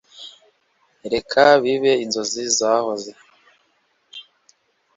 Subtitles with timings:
[1.13, 3.11] reka bibe inzozi zahoze